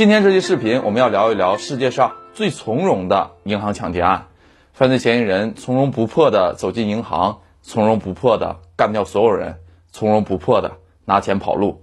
[0.00, 4.28] 今天这期视频，我们要聊一聊世界上最从容的银行抢劫案。
[4.72, 9.56] 犯罪嫌疑人从容不迫地走进银行，从容不迫地干掉所有人，
[9.92, 11.82] 从容不迫地拿钱跑路，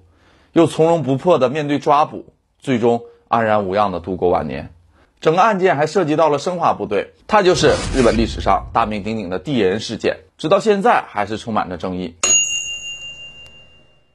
[0.52, 4.74] 又从容不迫地面对抓捕，最终安然无恙地度过晚年。
[5.22, 12.16] 整个案件还涉及到了生化部队，它就是日本历史上大名鼎鼎的地人事件，直到现在还是充满着争议。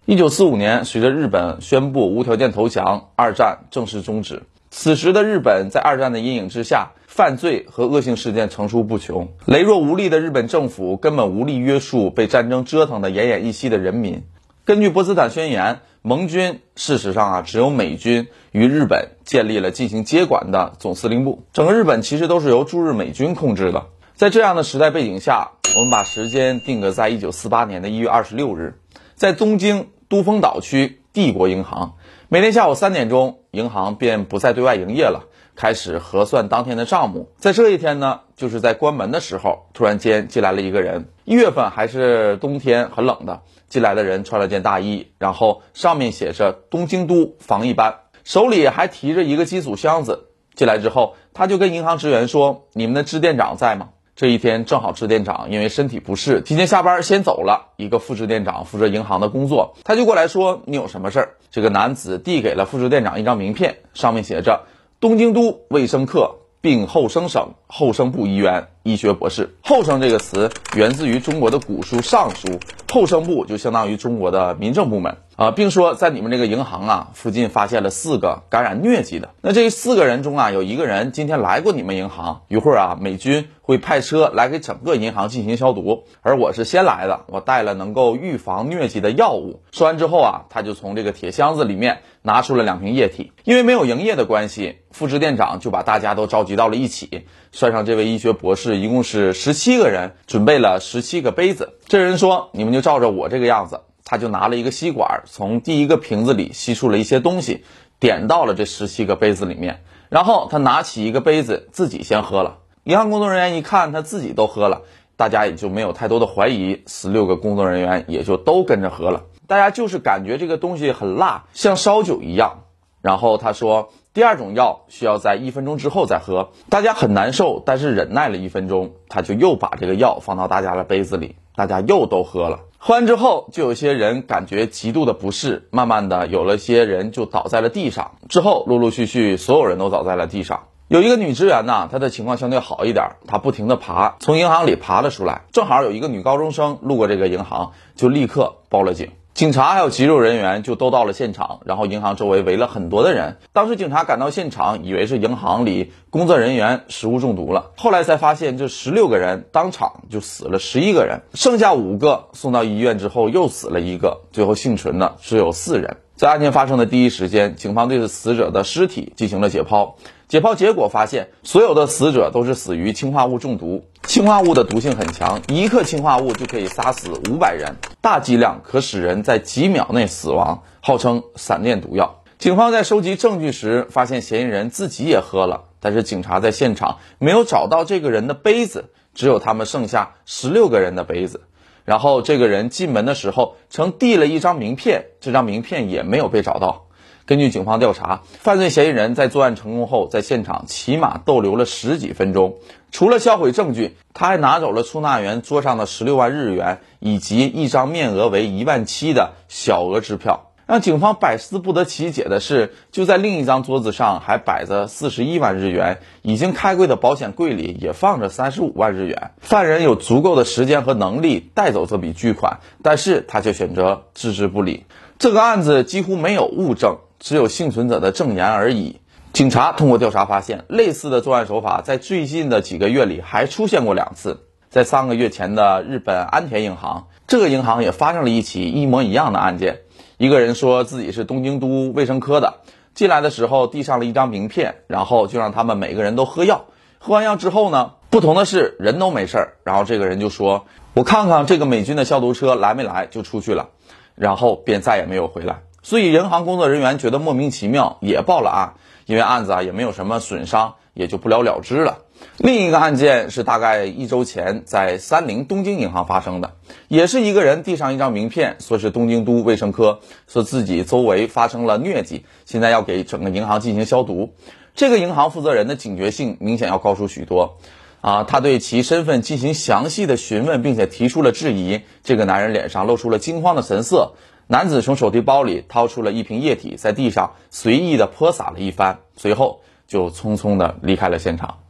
[0.05, 4.42] 一九四五年，随着日本宣布无条件投降，二战正式终止。
[4.69, 14.25] 此时的日本在二战的阴影之下，犯罪和恶性事件层出不穷，羸弱无力的日本政府根本无力约束被战争折腾得奄奄一息的人民。
[14.65, 23.86] 根据波茨坦宣言，盟军事实上啊只有美军与日本建立了进行接管的总司令部，整个日本其实都是由驻日美军控制的。
[24.17, 28.80] 在这样的时代背景下，我们把时间定格在一九四八年的一月二十六日。
[29.23, 31.95] 在东京都丰岛区帝国银行，
[32.28, 37.29] 每天下午三点钟，银行便不再对外营业了，开始核算当天的账目。
[37.37, 41.06] 在这一天呢，就是在关门的时候，突然间进来了一个人。
[41.25, 43.42] 一月份还是冬天，很冷的。
[43.69, 50.31] 进来的人穿了件大衣，然后上面写着“东京都防疫班”，手里还提着一个机组箱子。
[50.57, 53.91] 进来之后，他就跟银行职员说：“你们的支店长在吗？”
[54.23, 57.73] 这一天正好支店长因为身体不适，提前下班先走了。
[57.77, 64.67] 一个副支店长负责银行的工作，他就过来说：“你有什么事儿？”这个男子递给了副支店长一张名片，上面写着
[65.01, 69.56] “东京都卫生科病后生省后生部医院医学博士”。
[69.62, 72.48] 后生这个词源自于中国的古书《尚书》，
[72.92, 79.30] 后生部就相当于中国的民政部门啊，并说在你们这个银行啊附近发现了四个感染疟疾的。
[79.41, 83.48] 那这四个人中啊，有一个人今天来过你们银行，一会儿啊，美军。
[83.64, 89.62] 会派车来给整个银行进行消毒，而我是先来的，我带了能够预防疟疾的药物。
[89.70, 93.30] 说完之后啊，他就从这个铁箱子里面拿出了两瓶液体。
[93.45, 101.74] 因为没有营业的关系，副支店长就把大家都召集到了一起，算上这位医学博士，一共是十七个人，准备了十七个杯子。
[101.86, 107.64] 这人说：“你们就照着我这个样子。”他就拿了一个吸管，从第一个瓶子里吸出了一些东西，
[107.98, 112.58] 点到了这十七个杯子里面，然后他拿起一个杯子，自己先喝了。
[112.84, 114.83] 银行工作人员一看他自己都喝了，
[115.16, 119.22] 大家也就没有太多的怀疑，十六个工作人员也就都跟着喝了。
[119.46, 122.64] 大家就是感觉这个东西很辣，像烧酒一样。
[123.00, 126.50] 然后他说，第二种药需要在一分钟之后再喝。
[126.68, 132.61] 大家很难受，但是忍耐了一分钟，他就又把这个药放到大家的杯子里，大家又都喝了。
[132.76, 138.17] 喝完之后，就有些人感觉极度的不适，慢慢的有了些人就倒在了地上。
[138.28, 140.64] 之后陆陆续续，所有人都倒在了地上。
[140.88, 145.44] 有一个女职员呢，她的情况相对好一点，她不停地爬，从银行里爬了出来。
[145.52, 149.08] 正好有一个女高中生路过这个银行，就立刻报了警。
[149.35, 153.38] 警察还有急救人员就都到了现场，然后银行周围围了很多的人。
[153.55, 165.97] 当时警察赶到现场，以为是银行里工作人员食物中毒了，后来才发现这十六个人当场就死了十一个人，剩下五个送到医院之后又死了一个，最后幸存的只有四人。
[166.22, 169.94] 在案件发生的第一时间，警方对死者的尸体进行了解剖。
[170.28, 173.87] 解剖结果发现，所有的死者都是死于氰化物中毒。
[174.05, 182.22] 氰化物的毒性很强，一克氰化物就可以杀死五百人，大剂量可使人在几秒内死亡，号称闪电毒药。
[182.38, 191.40] 警方在收集证据时，发现嫌疑人自己也喝了，但是警察在现场没有找到这个人的杯子，只有他们剩下十六个人的杯子。
[191.85, 196.87] 然后这个人进门的时候曾递了一张名片，这张名片也没有被找到。
[197.25, 202.56] 根据警方调查，犯罪嫌疑人在作案成功后，在现场起码逗留了十几分钟。
[202.91, 210.51] 除了销毁证据，他还拿走了出纳员桌上的十六万日元以及一张面额为一万七的小额支票。
[210.67, 219.32] 让警方百思不得其解的是，就在另一张桌子上还摆着四十一万日元，已经开柜的保险柜里也放着三十五万日元。
[219.38, 224.87] 犯人有足够的时间和能力带走这笔巨款，但是他却选择置之不理。
[225.19, 226.98] 这个案子几乎没有物证。
[227.25, 228.96] 只有幸存者的证言而已。
[229.32, 234.40] 警察通过调查发现，类似的作案手法在最近的几个月里还出现过两次。
[234.70, 239.82] 在三个月前的日本安田银行，这个银行也发生了一起一模一样的案件。
[240.22, 242.60] 一个人说自己是东京都卫生科的，
[242.94, 246.66] 进来的时候递上了一张名片，然后就让他们每个人都喝药。
[247.00, 249.54] 喝完药之后呢，不同的是人都没事儿。
[249.64, 253.70] 然后这个人就说：“我看看这个美军的消毒车来没来，就出去了。”
[254.14, 255.62] 然后便再也没有回来。
[255.82, 258.75] 所以，银行工作人员觉得莫名其妙，也报了案。
[259.06, 261.98] 因为案子啊也没有什么损伤，也就不了了之了。
[262.38, 266.52] 另一个案件是大概一周前在三菱东京银行发生的，
[266.88, 274.34] 也是一个人递上一张名片，说是东京都卫生科，说自己周围发生了疟疾，现在要给整个银行进行消毒。
[274.74, 277.58] 这个银行负责人的警觉性明显要高出许多，
[278.00, 281.82] 啊，他对其身份进行详细的询问，并且提出了质疑。
[282.02, 284.14] 这个男人脸上露出了惊慌的神色。
[284.48, 291.62] 男子从手提包里掏出了一瓶液体，在地上随意的泼洒了一番，随后就匆匆的离开了现场。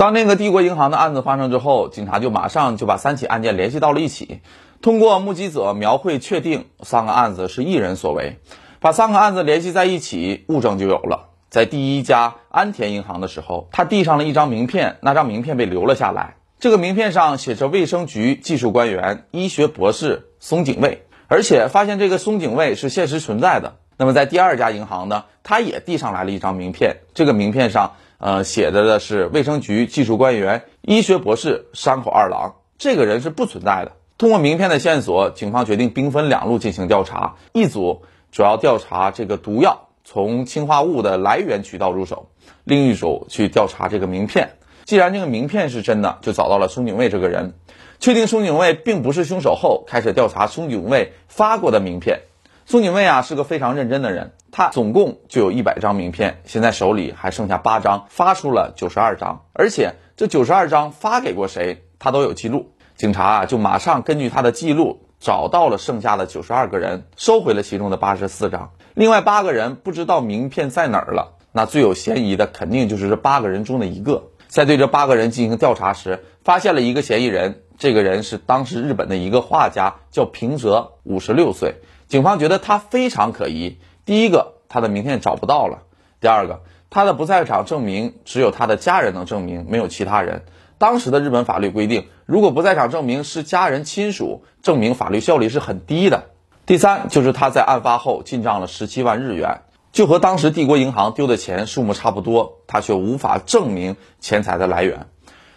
[0.00, 4.40] 当那个帝国银行的案子发生之后，警察就马上就把三起案件联系到了一起，
[4.80, 8.38] 通过目击者描绘确定三个案子是一人所为，
[8.80, 11.28] 把三个案子联系在一起，物证就有了。
[11.50, 16.36] 在第一家安田银行的时候，他递上了一张名片，那张名片被留了下来。
[16.58, 23.76] 这个名片上写着卫生局技术官员、医学博士松井卫，而且发现这个松井卫是现实存在的。
[23.98, 33.92] 那么在第二家银行呢，他也递上来了一张名片，这个名片上呃写着的是卫生局技术官员、医学博士山口二郎，这个人是不存在的。
[34.18, 39.88] 通过名片的线索，警方决定兵分两路进行调查，一组主要调查这个毒药。
[40.04, 42.30] 从氰化物的来源渠道入手，
[42.64, 44.56] 另一组去调查这个名片。
[44.84, 47.54] 既然这个名片是真的，就找到了松井卫这个人，
[48.00, 52.22] 确定松井卫并不是凶手后，开始调查松井卫发过的名片。
[52.70, 62.70] 松井卫啊是个非常认真的人，他总共就有一百张名片，现在手里还剩下八张，发出了九十二张，而且这九十二张发给过谁，他都有记录。
[62.94, 65.08] 警察啊就马上根据他的记录。
[65.18, 71.38] 找到了剩下的九十二个人，收回了其中的八十四张，另外八个人不知道名片在哪儿了。
[71.50, 74.28] 那最有嫌疑的肯定就是这八个人中的一个。
[74.46, 81.74] 在对这八个人进行调查时，发现了一个嫌疑人，这个人是当时日本的一个画家，叫平泽，五十六岁。
[82.10, 83.78] 警方觉得他非常可疑。
[84.04, 85.84] 第一个，他的名片找不到了；
[86.20, 90.42] 第二个，他的不在场证明只有他的家人能证明，没有其他人。
[90.76, 96.30] 当时的日本法律规定，如果不在场证明是家人亲属，证明法律效力是很低的。
[96.66, 99.60] 第三，就是他在案发后进账了十七万日元，
[99.92, 105.06] 就和当时帝国银行丢的钱数目差不多，他却无法证明钱财的来源。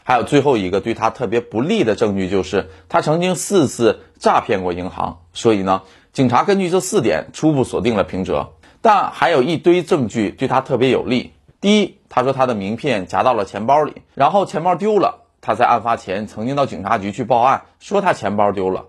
[0.03, 5.21] 还有最后一个对他特别不利的证据，就是他曾经四次诈骗过银行。
[5.33, 8.51] 所以呢，警察根据这四点初步锁定了平泽，
[8.81, 11.33] 但还有一堆证据对他特别有利。
[11.61, 15.21] 第一，他说他的名片夹到了钱包里，然后钱包丢了。
[15.39, 18.85] 他在案发前曾经到警察局去报案，说他钱包丢了。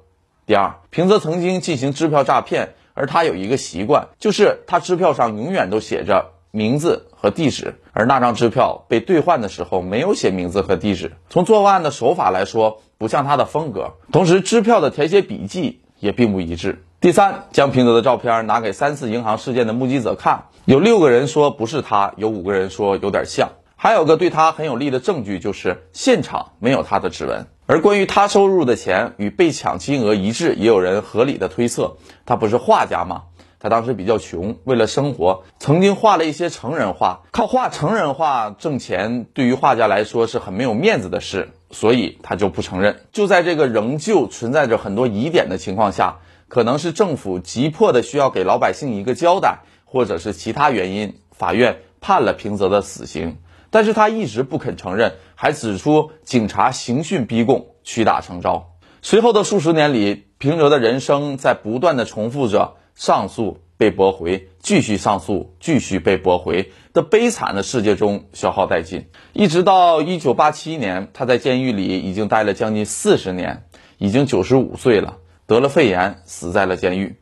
[0.46, 11.10] 第二，平泽曾经进行支票诈骗，而他有一个习惯，就是他支票上永远都写着名字和地址，而那张支票被兑换的时候没有写名字和地址。
[11.28, 13.94] 从作案的手法来说，不像他的风格。
[14.12, 16.84] 同时，支票的填写笔记也并不一致。
[17.00, 27.48] 第三，将平泽的照片拿给三次银行事件的目击者看，有六个人说不是他，有五个人说有点像，还有个对他很有利的证据就是现场没有他的指纹。
[27.66, 33.24] 而关于他收入的钱与被抢金额一致，也有人合理的推测，他不是画家吗？
[33.64, 43.00] 他当时比较穷，为了生活，曾经画了一些成人画，靠画成人画挣钱，对于画家来说是很没有面子的事，所以他就不承认。
[43.11, 46.19] 就在这个仍旧存在着很多疑点的情况下。
[46.46, 53.38] 可能是政府急迫的需要给老百姓一个交代，或者是其他原因，法院判了平泽的死刑，
[53.70, 58.74] 但是他一直不肯承认，还指出警察刑讯逼供，屈打成招。
[59.00, 73.64] 随后的数十年里，平泽的人生在不断的重复着上诉被驳回，继续上诉，继续被驳回的悲惨的世界中消耗殆尽，一直到一九八七年，他在监狱里已经待了将近四十年，
[73.98, 75.19] 已经九十五岁了。
[75.46, 77.16] 得了肺炎，死在了监狱。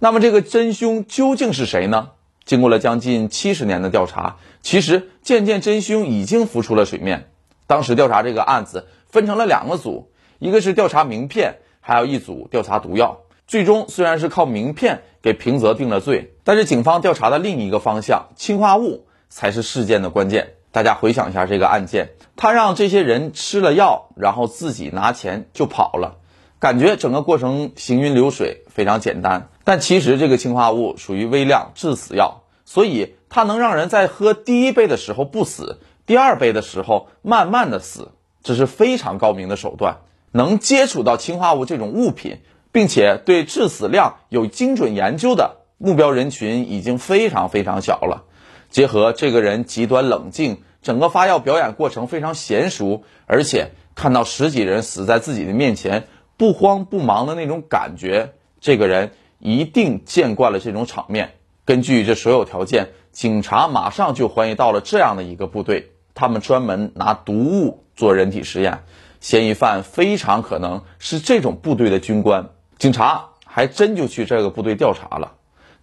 [0.00, 2.10] 那么，这个真凶究竟是谁呢？
[2.44, 7.28] 经过了将近七十年的调查，其实渐渐真凶已经浮出了水面。
[7.66, 13.20] 当时调查这个案子分成了两个组，一个是调查名片，还有一组调查毒药。
[13.48, 20.52] 最终虽然是靠名片给平泽定了罪，但是警方调查的另一个方向——氰化物，才是事件的关键。
[20.70, 26.18] 大家回想一下这个案件，他让这些人吃了药，然后自己拿钱就跑了。
[26.58, 29.48] 感觉整个过程行云流水，非常简单。
[29.64, 38.10] 但其实这个氰化物属于微量致死药，所以它能让人在喝第一杯的时候不死，第二杯的时候慢慢的死，
[38.42, 40.00] 这是非常高明的手段。
[40.32, 42.40] 能接触到氰化物这种物品，
[42.72, 48.24] 并且对致死量有精准研究的目标人群已经非常非常小了。
[48.70, 56.06] 结合这个人极端冷静，整个发药表演过程非常娴熟，而且看到十几人死在自己的面前。
[56.36, 59.10] 不慌不忙的那种感觉，这个人
[59.40, 61.32] 一定见惯了这种场面。
[61.64, 68.84] 根据这所有条件，警察马上就怀疑到了这样的一个部队，他们专门拿毒物做人体实验，
[69.18, 72.50] 嫌疑犯非常可能是这种部队的军官。
[72.78, 75.34] 警察还真就去这个部队调查了。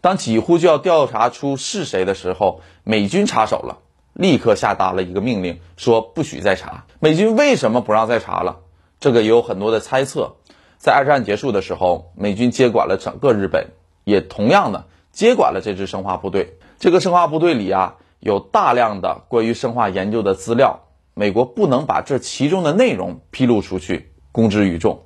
[0.02, 3.80] 当几乎就要调查出是谁的时候，美军插手了，
[4.14, 6.86] 立刻下达了一个命令，说不许再查。
[7.00, 8.60] 美军为什么不让再查了？
[9.00, 10.36] 这个也有很多的猜测。
[10.78, 13.72] 在二战结束的时候，美军接管了整个日本，
[14.04, 16.58] 也同样的接管了这支生化部队。
[16.80, 20.82] 这个生化部队里啊，有大量的关于生化研究的资料，
[21.14, 25.04] 美国不能把这其中的内容披露出去，公之于众。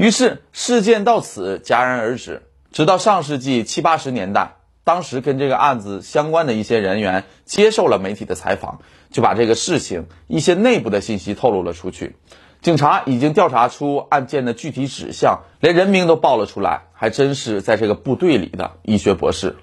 [0.00, 2.40] 于是事件到此戛然而止。
[2.72, 8.80] 直到上世纪七八十年代，当时跟这个案子相关的一些人员接受了媒体的采访，
[9.10, 12.16] 就把这个事情一些内部的信息透露了出去。
[12.62, 19.56] 警察已经调查出案件的具体指向，连人名都报了出来，还真是在这个部队里的医学博士。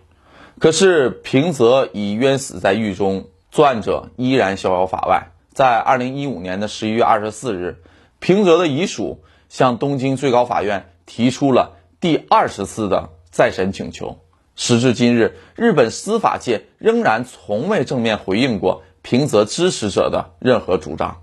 [0.59, 5.29] 可是平泽已冤死在狱中，作案者依然逍遥法外。
[5.51, 7.81] 在二零一五年的十一月二十四日，
[8.19, 11.77] 平泽的遗属向东京最高法院提出了。
[11.99, 14.19] 第二十次的再审请求，
[14.55, 21.21] 时至今日，日本司法界仍然从未正面回应过平泽支持者的任何主张。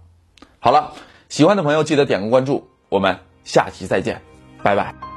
[0.59, 0.95] 好了，
[1.29, 4.23] 喜欢的朋友记得点个关注，我们下期再见，
[4.63, 5.14] 拜拜。